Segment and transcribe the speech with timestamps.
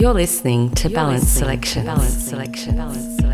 [0.00, 1.84] You're listening to Balance Selection.
[1.84, 2.76] Balance Selection.
[2.76, 3.27] Balance Selection.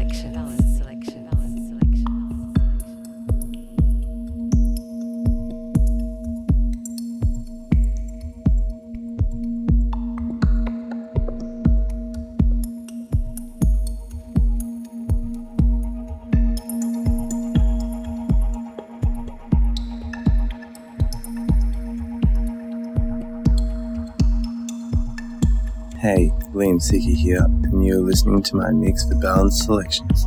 [26.75, 30.27] Liam Sieker here, and you're listening to my mix for Balance Selections.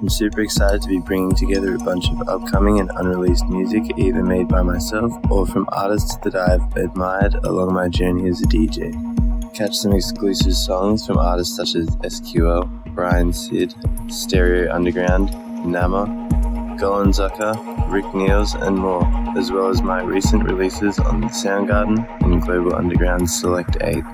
[0.00, 4.22] I'm super excited to be bringing together a bunch of upcoming and unreleased music, either
[4.22, 8.94] made by myself or from artists that I've admired along my journey as a DJ.
[9.54, 13.74] Catch some exclusive songs from artists such as SQL, Brian Sid,
[14.06, 15.32] Stereo Underground,
[15.66, 17.56] Nama, Golan Zucker,
[17.90, 19.04] Rick Niels, and more,
[19.36, 24.04] as well as my recent releases on Soundgarden and Global Underground Select 8.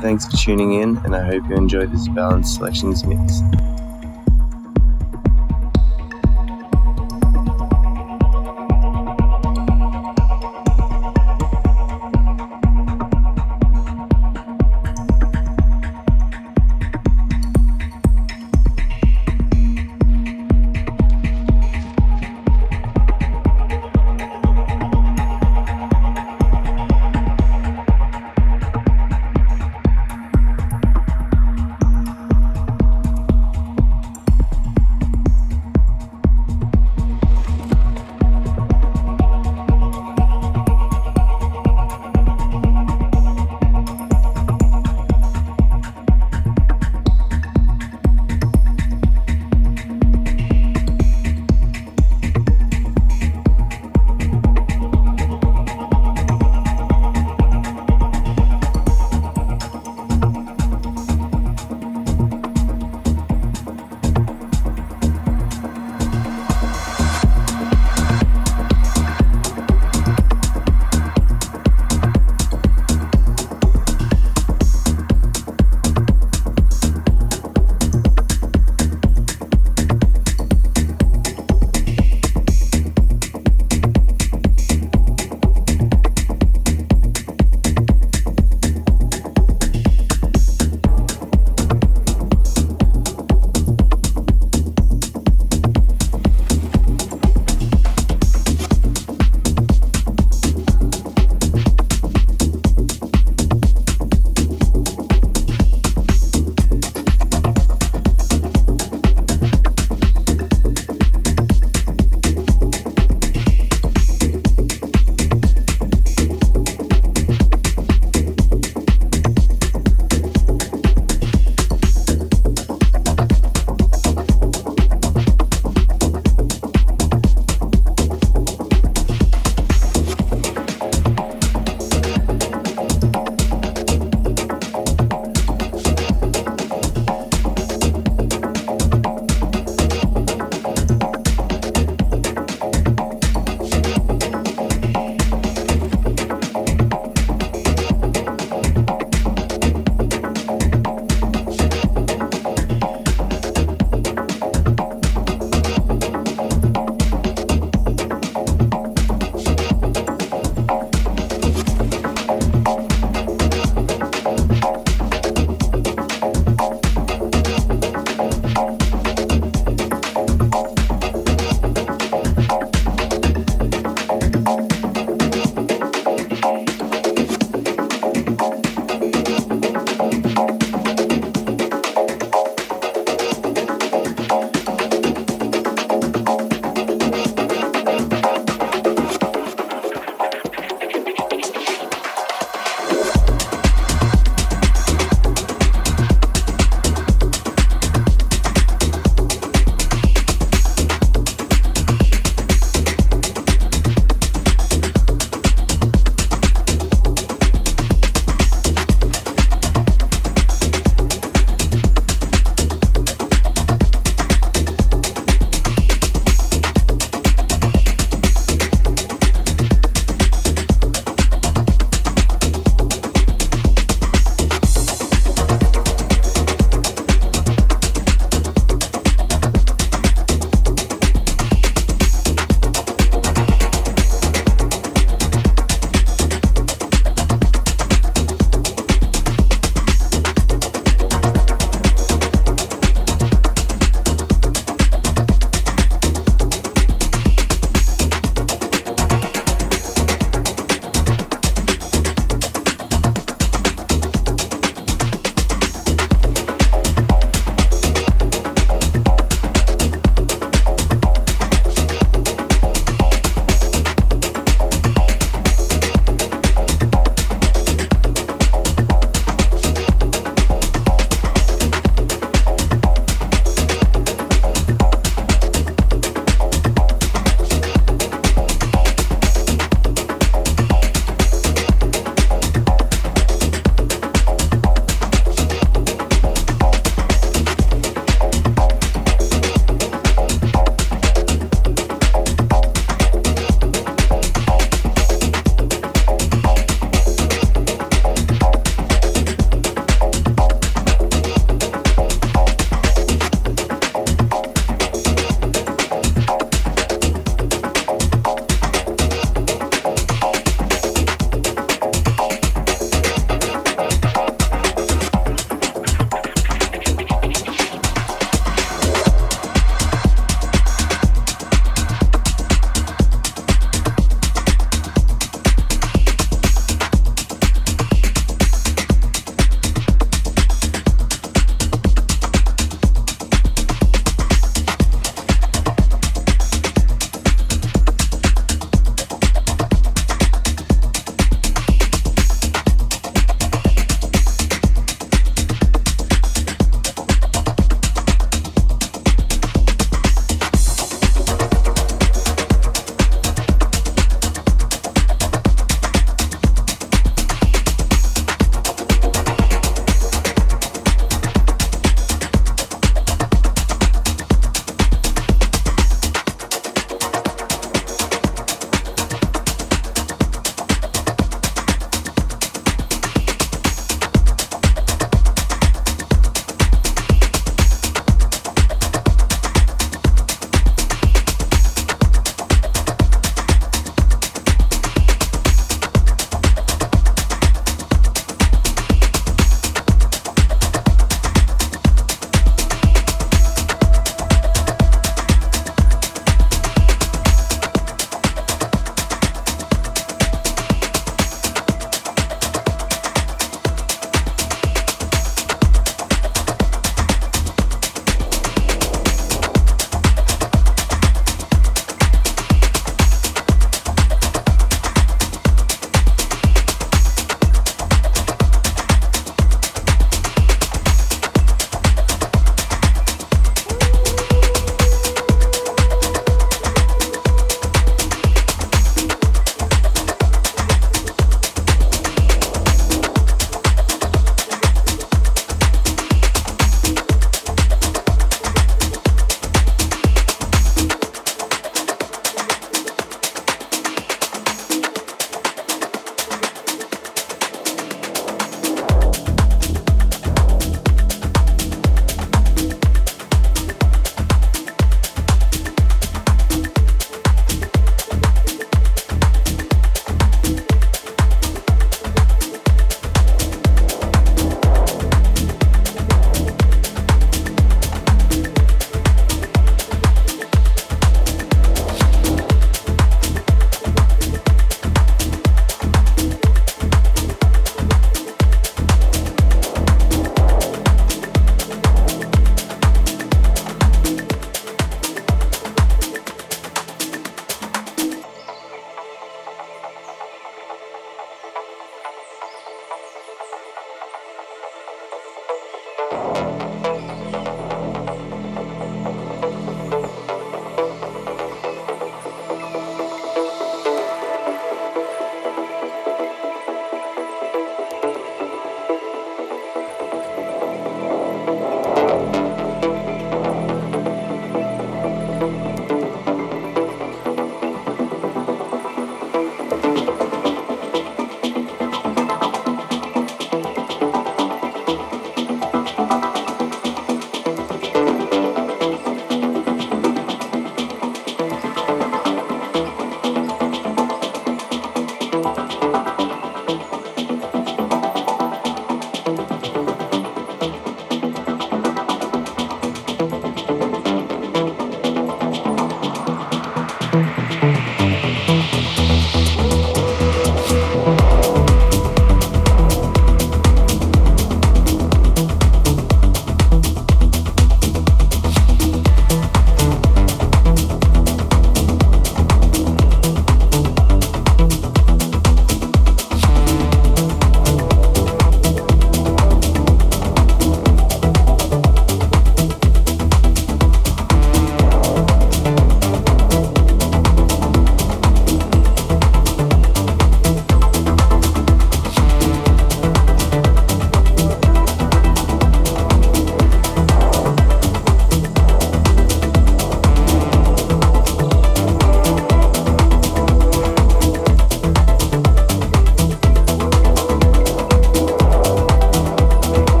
[0.00, 3.42] Thanks for tuning in, and I hope you enjoy this balanced selections mix.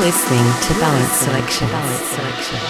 [0.00, 1.68] Listening to Balance Selection.
[1.68, 2.69] Balance Selection.